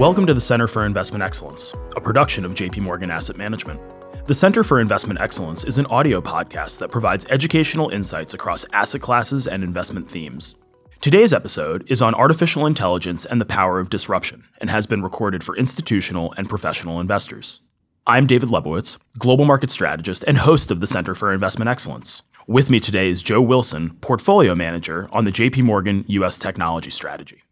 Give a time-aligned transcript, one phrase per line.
[0.00, 3.80] Welcome to the Center for Investment Excellence, a production of JP Morgan Asset Management.
[4.26, 9.02] The Center for Investment Excellence is an audio podcast that provides educational insights across asset
[9.02, 10.56] classes and investment themes.
[11.00, 15.44] Today's episode is on artificial intelligence and the power of disruption and has been recorded
[15.44, 17.60] for institutional and professional investors.
[18.04, 22.24] I'm David Lebovitz, global market strategist and host of the Center for Investment Excellence.
[22.48, 27.43] With me today is Joe Wilson, portfolio manager on the JP Morgan US Technology Strategy.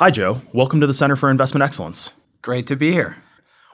[0.00, 0.40] Hi, Joe.
[0.54, 2.14] Welcome to the Center for Investment Excellence.
[2.40, 3.18] Great to be here.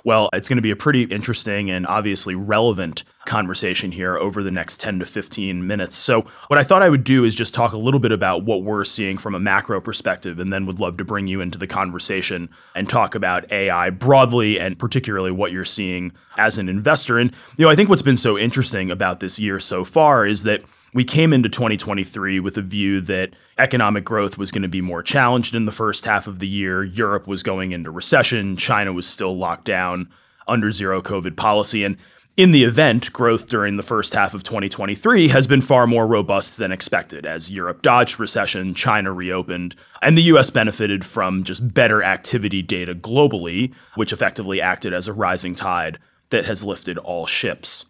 [0.02, 4.50] Well, it's going to be a pretty interesting and obviously relevant conversation here over the
[4.50, 5.94] next 10 to 15 minutes.
[5.94, 8.64] So, what I thought I would do is just talk a little bit about what
[8.64, 11.68] we're seeing from a macro perspective, and then would love to bring you into the
[11.68, 17.20] conversation and talk about AI broadly and particularly what you're seeing as an investor.
[17.20, 20.42] And, you know, I think what's been so interesting about this year so far is
[20.42, 20.64] that
[20.96, 25.02] we came into 2023 with a view that economic growth was going to be more
[25.02, 26.82] challenged in the first half of the year.
[26.82, 28.56] Europe was going into recession.
[28.56, 30.08] China was still locked down
[30.48, 31.84] under zero COVID policy.
[31.84, 31.98] And
[32.38, 36.56] in the event, growth during the first half of 2023 has been far more robust
[36.56, 42.02] than expected as Europe dodged recession, China reopened, and the US benefited from just better
[42.02, 45.98] activity data globally, which effectively acted as a rising tide
[46.30, 47.84] that has lifted all ships.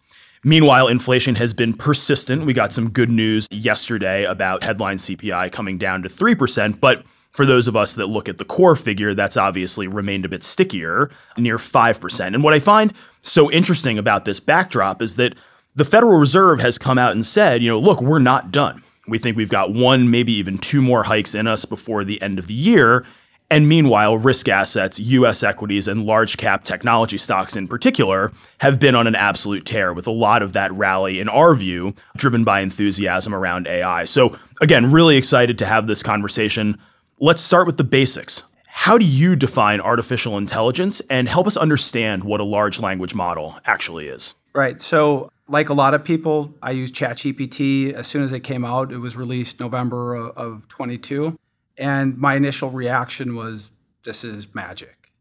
[0.47, 2.45] Meanwhile, inflation has been persistent.
[2.45, 7.45] We got some good news yesterday about headline CPI coming down to 3%, but for
[7.45, 11.11] those of us that look at the core figure, that's obviously remained a bit stickier,
[11.37, 12.27] near 5%.
[12.27, 15.35] And what I find so interesting about this backdrop is that
[15.75, 18.81] the Federal Reserve has come out and said, you know, look, we're not done.
[19.05, 22.39] We think we've got one, maybe even two more hikes in us before the end
[22.39, 23.05] of the year.
[23.49, 28.93] And meanwhile, risk assets, US equities, and large cap technology stocks in particular have been
[28.93, 32.59] on an absolute tear, with a lot of that rally, in our view, driven by
[32.59, 34.03] enthusiasm around AI.
[34.03, 36.77] So, again, really excited to have this conversation.
[37.19, 38.43] Let's start with the basics.
[38.65, 43.57] How do you define artificial intelligence and help us understand what a large language model
[43.65, 44.35] actually is?
[44.53, 44.79] Right.
[44.81, 48.91] So, like a lot of people, I used ChatGPT as soon as it came out.
[48.91, 51.37] It was released November uh, of 22.
[51.77, 53.71] And my initial reaction was,
[54.03, 55.11] this is magic.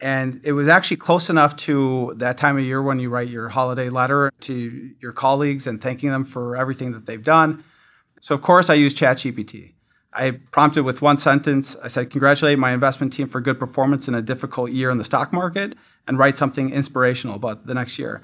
[0.00, 3.50] And it was actually close enough to that time of year when you write your
[3.50, 7.62] holiday letter to your colleagues and thanking them for everything that they've done.
[8.20, 9.74] So, of course, I used ChatGPT.
[10.12, 11.76] I prompted with one sentence.
[11.82, 15.04] I said, Congratulate my investment team for good performance in a difficult year in the
[15.04, 15.74] stock market
[16.08, 18.22] and write something inspirational about the next year.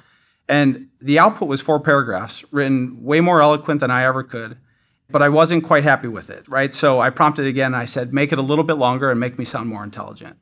[0.48, 4.56] And the output was four paragraphs, written way more eloquent than I ever could
[5.08, 6.72] but I wasn't quite happy with it, right?
[6.72, 7.74] So I prompted again.
[7.74, 10.36] I said, make it a little bit longer and make me sound more intelligent.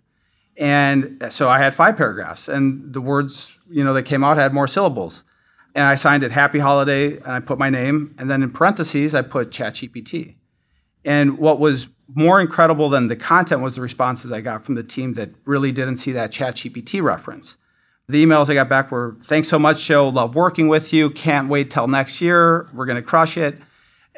[0.56, 4.36] And uh, so I had five paragraphs, and the words, you know, that came out
[4.36, 5.24] had more syllables.
[5.74, 9.14] And I signed it "Happy Holiday," and I put my name, and then in parentheses
[9.14, 10.36] I put ChatGPT.
[11.04, 14.84] And what was more incredible than the content was the responses I got from the
[14.84, 17.56] team that really didn't see that ChatGPT reference.
[18.06, 20.08] The emails I got back were, "Thanks so much, Joe.
[20.08, 21.10] Love working with you.
[21.10, 22.68] Can't wait till next year.
[22.72, 23.58] We're to crush it."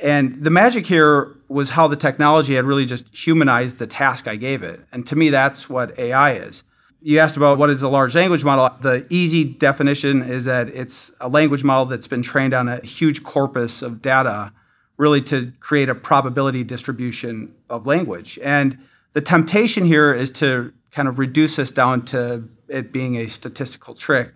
[0.02, 4.36] And the magic here was how the technology had really just humanized the task I
[4.36, 4.80] gave it.
[4.92, 6.64] And to me, that's what AI is.
[7.00, 8.68] You asked about what is a large language model.
[8.80, 13.22] The easy definition is that it's a language model that's been trained on a huge
[13.22, 14.52] corpus of data,
[14.96, 18.38] really to create a probability distribution of language.
[18.42, 18.78] And
[19.12, 23.94] the temptation here is to kind of reduce this down to it being a statistical
[23.94, 24.32] trick.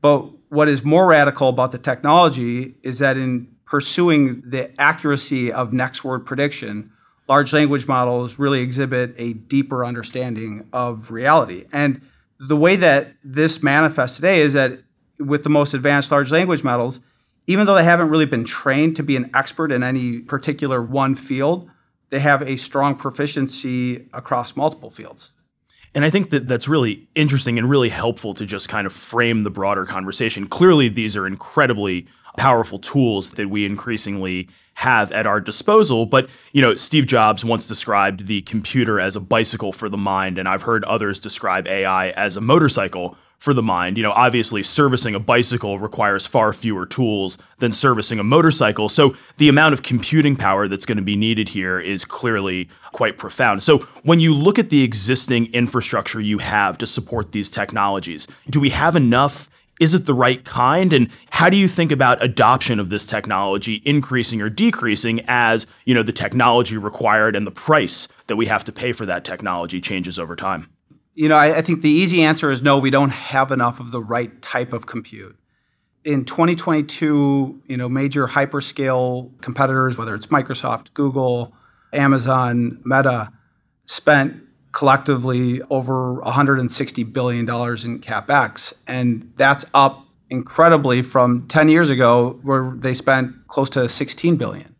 [0.00, 5.72] But what is more radical about the technology is that in pursuing the accuracy of
[5.72, 6.92] next word prediction,
[7.28, 11.64] large language models really exhibit a deeper understanding of reality.
[11.72, 12.02] And
[12.38, 14.80] the way that this manifests today is that
[15.18, 17.00] with the most advanced large language models,
[17.46, 21.14] even though they haven't really been trained to be an expert in any particular one
[21.14, 21.70] field,
[22.10, 25.32] they have a strong proficiency across multiple fields.
[25.94, 29.44] And I think that that's really interesting and really helpful to just kind of frame
[29.44, 30.46] the broader conversation.
[30.46, 32.06] Clearly, these are incredibly
[32.36, 36.06] powerful tools that we increasingly have at our disposal.
[36.06, 40.38] But, you know, Steve Jobs once described the computer as a bicycle for the mind,
[40.38, 43.96] and I've heard others describe AI as a motorcycle for the mind.
[43.96, 48.88] You know, obviously, servicing a bicycle requires far fewer tools than servicing a motorcycle.
[48.88, 53.18] So the amount of computing power that's going to be needed here is clearly quite
[53.18, 53.60] profound.
[53.64, 58.60] So when you look at the existing infrastructure you have to support these technologies, do
[58.60, 59.48] we have enough?
[59.82, 60.92] Is it the right kind?
[60.92, 65.92] And how do you think about adoption of this technology increasing or decreasing as, you
[65.92, 69.80] know, the technology required and the price that we have to pay for that technology
[69.80, 70.70] changes over time?
[71.14, 73.90] You know, I, I think the easy answer is no, we don't have enough of
[73.90, 75.36] the right type of compute.
[76.04, 81.56] In 2022, you know, major hyperscale competitors, whether it's Microsoft, Google,
[81.92, 83.32] Amazon, Meta,
[83.86, 87.46] spent collectively over $160 billion in
[88.00, 88.72] capex.
[88.86, 94.74] And that's up incredibly from 10 years ago where they spent close to 16 billion.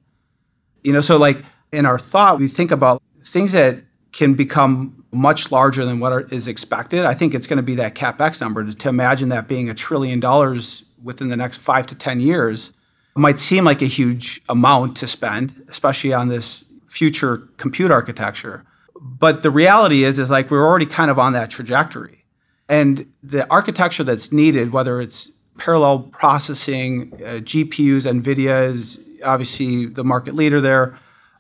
[0.83, 5.53] You know, so like in our thought, we think about things that can become much
[5.53, 7.05] larger than what is expected.
[7.05, 9.75] I think it's going to be that capex number to, to imagine that being a
[9.75, 12.73] trillion dollars within the next five to 10 years
[13.15, 18.65] might seem like a huge amount to spend, especially on this future compute architecture.
[19.05, 22.25] But the reality is, is like we're already kind of on that trajectory.
[22.69, 30.05] And the architecture that's needed, whether it's parallel processing, uh, GPUs, NVIDIA is obviously the
[30.05, 30.99] market leader there,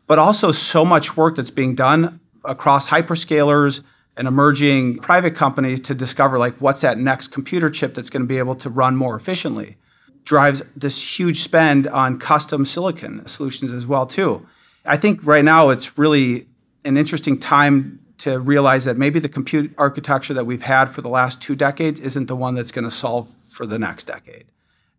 [0.08, 3.82] but also so much work that's being done across hyperscalers
[4.16, 8.26] and emerging private companies to discover like what's that next computer chip that's going to
[8.26, 9.76] be able to run more efficiently
[10.24, 14.46] drives this huge spend on custom silicon solutions as well too
[14.84, 16.46] i think right now it's really
[16.84, 21.08] an interesting time to realize that maybe the compute architecture that we've had for the
[21.08, 24.44] last two decades isn't the one that's going to solve for the next decade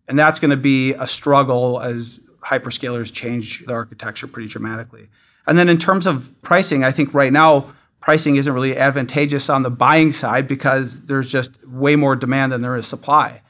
[0.08, 5.08] and that's going to be a struggle as hyperscalers change their architecture pretty dramatically
[5.48, 9.64] and then in terms of pricing i think right now pricing isn't really advantageous on
[9.64, 13.42] the buying side because there's just way more demand than there is supply.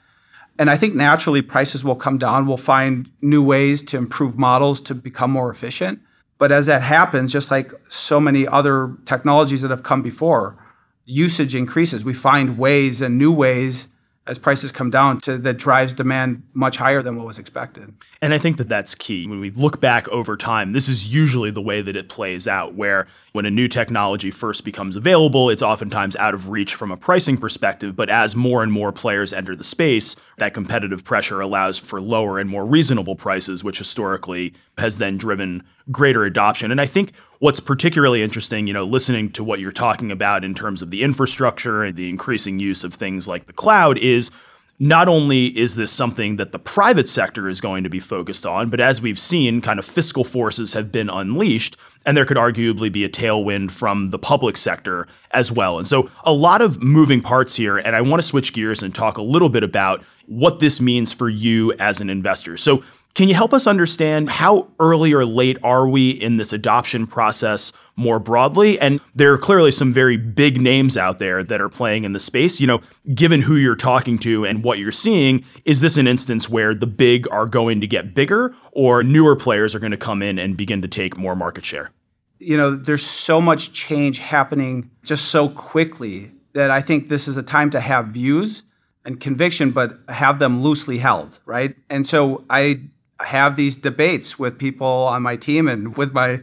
[0.60, 2.46] And I think naturally prices will come down.
[2.46, 6.02] We'll find new ways to improve models to become more efficient.
[6.44, 10.58] But as that happens, just like so many other technologies that have come before,
[11.06, 12.04] usage increases.
[12.04, 13.88] We find ways and new ways
[14.26, 17.94] as prices come down to that drives demand much higher than what was expected.
[18.22, 19.28] And I think that that's key.
[19.28, 22.74] When we look back over time, this is usually the way that it plays out
[22.74, 26.98] where when a new technology first becomes available, it's oftentimes out of reach from a
[26.98, 31.78] pricing perspective, but as more and more players enter the space, that competitive pressure allows
[31.78, 36.72] for lower and more reasonable prices, which historically has then driven greater adoption.
[36.72, 40.54] And I think what's particularly interesting, you know, listening to what you're talking about in
[40.54, 44.32] terms of the infrastructure and the increasing use of things like the cloud is
[44.80, 48.70] not only is this something that the private sector is going to be focused on,
[48.70, 52.92] but as we've seen, kind of fiscal forces have been unleashed, and there could arguably
[52.92, 55.78] be a tailwind from the public sector as well.
[55.78, 58.94] And so, a lot of moving parts here, and I want to switch gears and
[58.94, 62.58] talk a little bit about what this means for you as an investor.
[62.58, 62.84] So,
[63.16, 67.72] can you help us understand how early or late are we in this adoption process
[67.96, 68.80] more broadly?
[68.80, 72.20] And there are clearly some very big names out there that are playing in the
[72.20, 72.60] space.
[72.60, 72.82] You know,
[73.14, 76.88] given who you're talking to and what you're seeing, is this an instance where the
[76.88, 80.58] big are going to get bigger or newer players are going to come in and
[80.58, 81.92] begin to take more market share?
[82.40, 87.38] You know, there's so much change happening just so quickly that I think this is
[87.38, 88.64] a time to have views
[89.06, 91.76] and conviction, but have them loosely held, right?
[91.90, 92.82] And so I
[93.24, 96.42] have these debates with people on my team and with my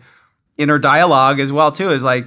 [0.59, 2.27] inner dialogue as well too is like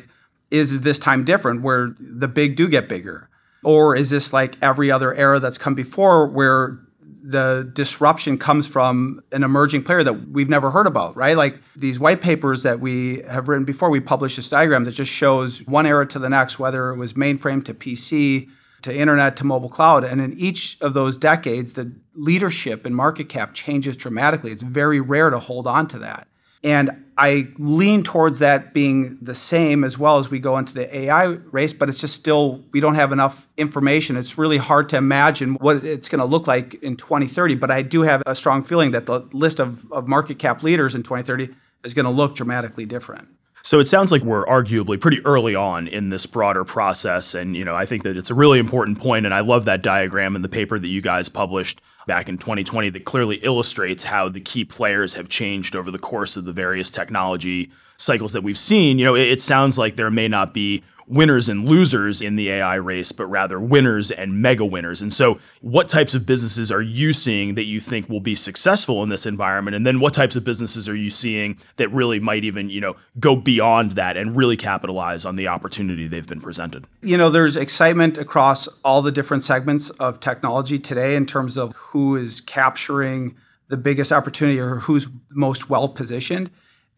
[0.51, 3.29] is this time different where the big do get bigger
[3.63, 6.79] or is this like every other era that's come before where
[7.23, 11.37] the disruption comes from an emerging player that we've never heard about, right?
[11.37, 15.09] Like these white papers that we have written before, we published this diagram that just
[15.09, 18.49] shows one era to the next, whether it was mainframe to PC,
[18.83, 20.03] to internet to mobile cloud.
[20.03, 24.51] And in each of those decades, the leadership and market cap changes dramatically.
[24.51, 26.27] It's very rare to hold on to that.
[26.63, 30.95] And I lean towards that being the same as well as we go into the
[30.95, 34.15] AI race, but it's just still, we don't have enough information.
[34.15, 37.55] It's really hard to imagine what it's going to look like in 2030.
[37.55, 40.95] But I do have a strong feeling that the list of, of market cap leaders
[40.95, 43.27] in 2030 is going to look dramatically different.
[43.65, 47.33] So it sounds like we're arguably pretty early on in this broader process.
[47.33, 49.81] And, you know, I think that it's a really important point, And I love that
[49.81, 54.27] diagram in the paper that you guys published back in 2020 that clearly illustrates how
[54.27, 58.57] the key players have changed over the course of the various technology cycles that we've
[58.57, 58.99] seen.
[58.99, 62.49] You know, it, it sounds like there may not be winners and losers in the
[62.49, 65.01] AI race, but rather winners and mega winners.
[65.01, 69.03] And so, what types of businesses are you seeing that you think will be successful
[69.03, 69.75] in this environment?
[69.75, 72.95] And then, what types of businesses are you seeing that really might even, you know,
[73.19, 76.87] go beyond that and really capitalize on the opportunity they've been presented?
[77.01, 81.75] You know, there's excitement across all the different segments of technology today in terms of
[81.75, 83.35] who is capturing
[83.69, 86.49] the biggest opportunity or who's most well positioned.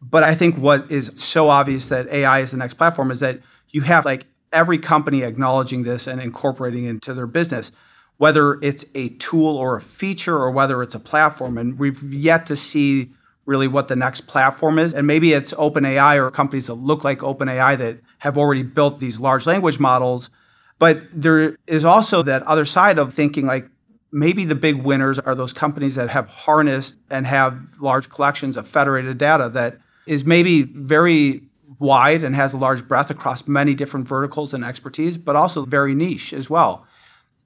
[0.02, 3.40] But I think what is so obvious that AI is the next platform is that
[3.76, 7.70] you have like every company acknowledging this and incorporating into their business,
[8.16, 11.58] whether it's a tool or a feature or whether it's a platform.
[11.58, 13.10] And we've yet to see
[13.44, 14.94] really what the next platform is.
[14.94, 19.20] And maybe it's OpenAI or companies that look like OpenAI that have already built these
[19.20, 20.30] large language models.
[20.78, 23.68] But there is also that other side of thinking like
[24.10, 28.66] maybe the big winners are those companies that have harnessed and have large collections of
[28.66, 31.42] federated data that is maybe very
[31.78, 35.94] wide and has a large breadth across many different verticals and expertise, but also very
[35.94, 36.86] niche as well.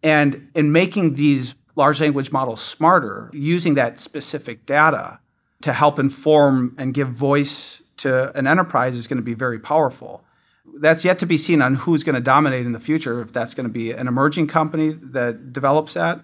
[0.02, 5.20] And in making these large language models smarter, using that specific data
[5.62, 10.24] to help inform and give voice to an enterprise is going to be very powerful.
[10.78, 13.54] That's yet to be seen on who's going to dominate in the future, if that's
[13.54, 16.22] going to be an emerging company that develops that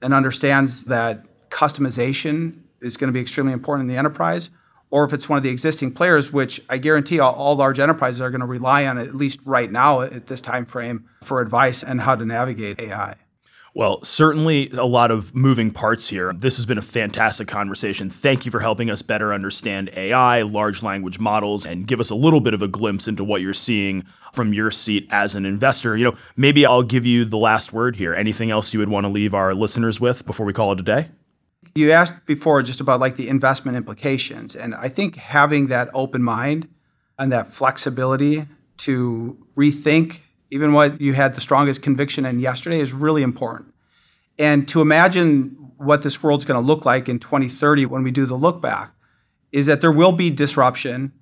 [0.00, 4.50] and understands that customization is going to be extremely important in the enterprise,
[4.96, 8.22] or if it's one of the existing players, which I guarantee all, all, large enterprises
[8.22, 11.82] are going to rely on at least right now at this time frame for advice
[11.82, 13.16] and how to navigate AI.
[13.74, 16.32] Well, certainly a lot of moving parts here.
[16.32, 18.08] This has been a fantastic conversation.
[18.08, 22.14] Thank you for helping us better understand AI, large language models, and give us a
[22.14, 25.94] little bit of a glimpse into what you're seeing from your seat as an investor.
[25.94, 28.14] You know, maybe I'll give you the last word here.
[28.14, 30.82] Anything else you would want to leave our listeners with before we call it a
[30.82, 31.10] day?
[31.76, 34.56] You asked before just about like the investment implications.
[34.56, 36.68] And I think having that open mind
[37.18, 38.46] and that flexibility
[38.78, 43.74] to rethink even what you had the strongest conviction in yesterday is really important.
[44.38, 48.26] And to imagine what this world's going to look like in 2030 when we do
[48.26, 48.92] the look back
[49.52, 51.12] is that there will be disruption.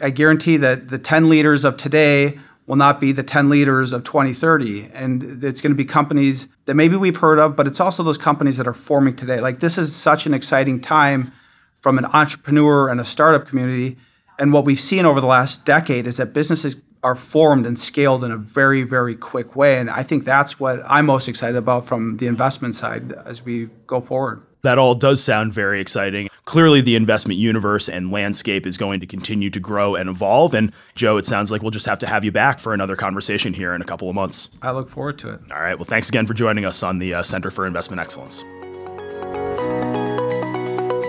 [0.00, 4.04] I guarantee that the 10 leaders of today will not be the 10 leaders of
[4.04, 4.90] 2030.
[4.94, 8.18] And it's going to be companies that maybe we've heard of, but it's also those
[8.18, 9.40] companies that are forming today.
[9.40, 11.32] Like this is such an exciting time
[11.78, 13.98] from an entrepreneur and a startup community.
[14.38, 18.22] And what we've seen over the last decade is that businesses are formed and scaled
[18.22, 19.78] in a very, very quick way.
[19.78, 23.70] And I think that's what I'm most excited about from the investment side as we
[23.88, 24.46] go forward.
[24.62, 26.28] That all does sound very exciting.
[26.44, 30.54] Clearly, the investment universe and landscape is going to continue to grow and evolve.
[30.54, 33.54] And Joe, it sounds like we'll just have to have you back for another conversation
[33.54, 34.48] here in a couple of months.
[34.62, 35.40] I look forward to it.
[35.50, 35.76] All right.
[35.76, 38.44] Well, thanks again for joining us on the uh, Center for Investment Excellence.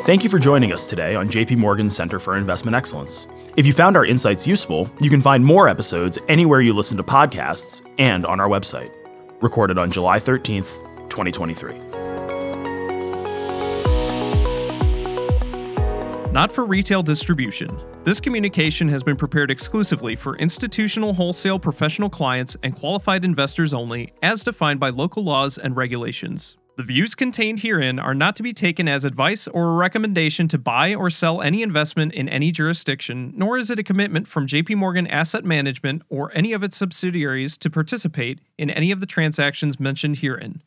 [0.06, 3.28] Thank you for joining us today on JP Morgan's Center for Investment Excellence.
[3.56, 7.04] If you found our insights useful, you can find more episodes anywhere you listen to
[7.04, 8.92] podcasts and on our website.
[9.42, 10.80] Recorded on July 13th,
[11.10, 11.93] 2023.
[16.34, 17.80] Not for retail distribution.
[18.04, 24.14] This communication has been prepared exclusively for institutional wholesale professional clients and qualified investors only,
[24.24, 26.58] as defined by local laws and regulations.
[26.76, 30.58] The views contained herein are not to be taken as advice or a recommendation to
[30.58, 34.78] buy or sell any investment in any jurisdiction, nor is it a commitment from JP
[34.78, 39.80] Morgan Asset Management or any of its subsidiaries to participate in any of the transactions
[39.80, 40.64] mentioned herein.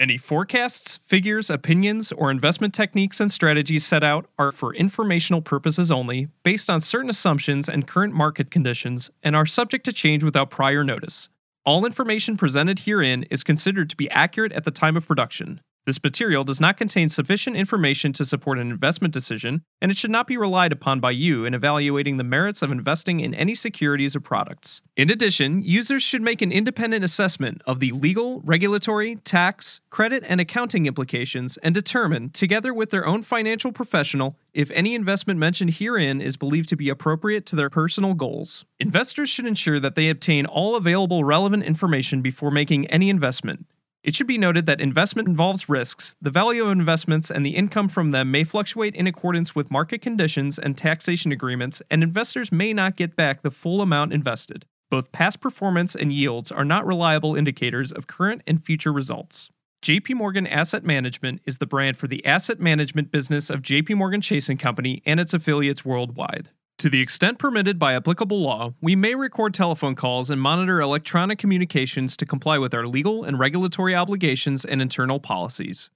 [0.00, 5.92] Any forecasts, figures, opinions, or investment techniques and strategies set out are for informational purposes
[5.92, 10.48] only, based on certain assumptions and current market conditions, and are subject to change without
[10.48, 11.28] prior notice.
[11.66, 15.60] All information presented herein is considered to be accurate at the time of production.
[15.90, 20.12] This material does not contain sufficient information to support an investment decision, and it should
[20.12, 24.14] not be relied upon by you in evaluating the merits of investing in any securities
[24.14, 24.82] or products.
[24.96, 30.40] In addition, users should make an independent assessment of the legal, regulatory, tax, credit, and
[30.40, 36.20] accounting implications and determine, together with their own financial professional, if any investment mentioned herein
[36.20, 38.64] is believed to be appropriate to their personal goals.
[38.78, 43.66] Investors should ensure that they obtain all available relevant information before making any investment.
[44.02, 46.16] It should be noted that investment involves risks.
[46.22, 50.00] The value of investments and the income from them may fluctuate in accordance with market
[50.00, 54.64] conditions and taxation agreements, and investors may not get back the full amount invested.
[54.90, 59.50] Both past performance and yields are not reliable indicators of current and future results.
[59.82, 64.22] JP Morgan Asset Management is the brand for the asset management business of JP Morgan
[64.22, 66.48] Chase & Company and its affiliates worldwide.
[66.80, 71.38] To the extent permitted by applicable law, we may record telephone calls and monitor electronic
[71.38, 75.90] communications to comply with our legal and regulatory obligations and internal policies.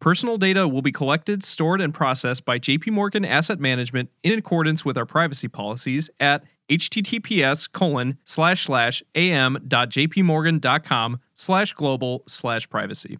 [0.00, 4.82] Personal data will be collected, stored, and processed by JP Morgan Asset Management in accordance
[4.82, 13.18] with our privacy policies at https colon slash slash am.jpmorgan.com slash global slash privacy.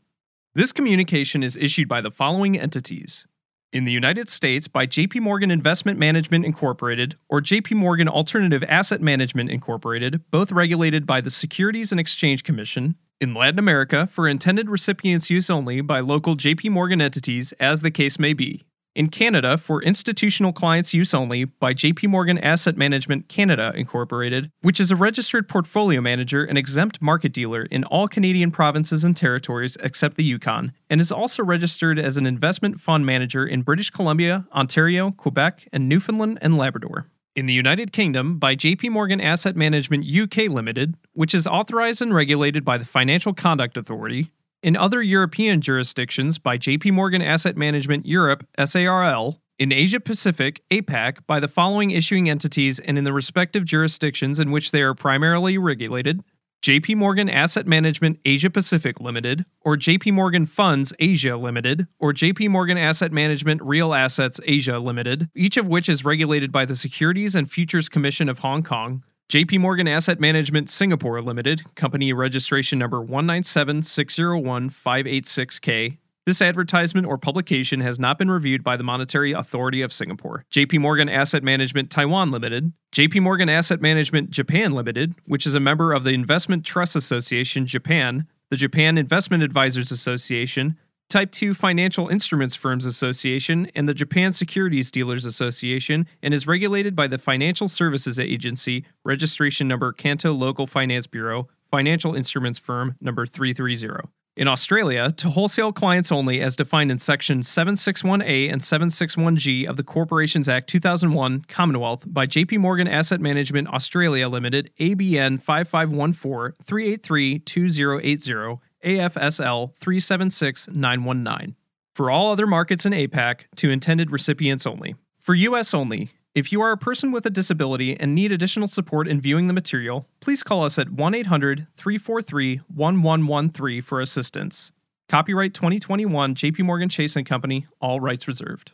[0.54, 3.26] This communication is issued by the following entities
[3.72, 9.00] in the United States by JP Morgan Investment Management Incorporated or JP Morgan Alternative Asset
[9.00, 12.96] Management Incorporated, both regulated by the Securities and Exchange Commission.
[13.20, 17.90] In Latin America, for intended recipients' use only by local JP Morgan entities, as the
[17.90, 18.62] case may be.
[18.96, 24.80] In Canada, for institutional clients' use only by JP Morgan Asset Management Canada Incorporated, which
[24.80, 29.76] is a registered portfolio manager and exempt market dealer in all Canadian provinces and territories
[29.80, 34.48] except the Yukon, and is also registered as an investment fund manager in British Columbia,
[34.52, 37.06] Ontario, Quebec, and Newfoundland and Labrador.
[37.36, 42.12] In the United Kingdom, by JP Morgan Asset Management UK Limited, which is authorized and
[42.12, 48.06] regulated by the Financial Conduct Authority, in other European jurisdictions by JP Morgan Asset Management
[48.06, 53.64] Europe SARL, In Asia Pacific, APAC, by the following issuing entities and in the respective
[53.64, 56.22] jurisdictions in which they are primarily regulated
[56.62, 62.50] JP Morgan Asset Management Asia Pacific Limited, or JP Morgan Funds Asia Limited, or JP
[62.50, 67.34] Morgan Asset Management Real Assets Asia Limited, each of which is regulated by the Securities
[67.34, 69.02] and Futures Commission of Hong Kong.
[69.30, 78.00] JP Morgan Asset Management Singapore Limited, company registration number 197601586K, this advertisement or publication has
[78.00, 80.44] not been reviewed by the Monetary Authority of Singapore.
[80.50, 85.60] JP Morgan Asset Management Taiwan Limited, JP Morgan Asset Management Japan Limited, which is a
[85.60, 90.76] member of the Investment Trust Association Japan, the Japan Investment Advisors Association,
[91.10, 96.94] Type 2 Financial Instruments Firms Association, and the Japan Securities Dealers Association, and is regulated
[96.94, 103.26] by the Financial Services Agency, registration number Kanto Local Finance Bureau, Financial Instruments Firm number
[103.26, 104.08] 330.
[104.36, 109.82] In Australia, to wholesale clients only as defined in Section 761A and 761G of the
[109.82, 118.60] Corporations Act 2001, Commonwealth, by JP Morgan Asset Management Australia Limited, ABN 5514 383 2080,
[118.84, 121.56] AFSL 376919.
[121.94, 124.94] For all other markets in APAC, to intended recipients only.
[125.18, 129.08] For US only, if you are a person with a disability and need additional support
[129.08, 134.70] in viewing the material, please call us at 1 800 343 1113 for assistance.
[135.08, 138.70] Copyright 2021 JP Morgan Chase and Company, all rights reserved.